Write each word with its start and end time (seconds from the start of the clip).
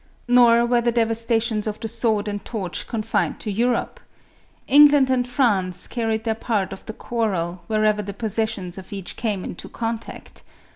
Nor 0.27 0.65
were 0.65 0.81
the 0.81 0.91
devastations 0.91 1.67
of 1.67 1.79
the 1.79 1.87
sword 1.87 2.27
and 2.27 2.43
torch 2.43 2.87
confined 2.87 3.39
to 3.41 3.51
Europe. 3.51 3.99
England 4.67 5.11
and 5.11 5.27
France 5.27 5.87
carried 5.87 6.23
their 6.23 6.33
part 6.33 6.73
of 6.73 6.83
the 6.87 6.93
quarrel 6.93 7.61
\\ 7.65 7.69
hcrever 7.69 8.03
the 8.03 8.11
possessions 8.15 8.79
of 8.79 8.91
each 8.91 9.15
came 9.15 9.43
into 9.43 9.69
contact. 9.69 10.41